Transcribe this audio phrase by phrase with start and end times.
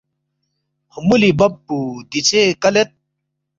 [0.93, 1.77] خمُولی بب پو
[2.09, 2.89] دیژے کلید